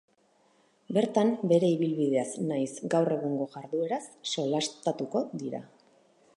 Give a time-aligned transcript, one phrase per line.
[0.97, 5.65] Bertan, bere ibilbideaz nahiz gaur egungo jardueraz solastatuko dia.